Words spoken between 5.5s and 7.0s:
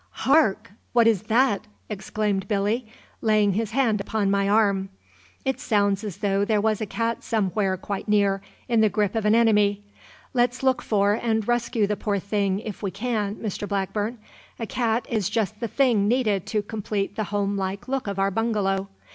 sounds as though there was a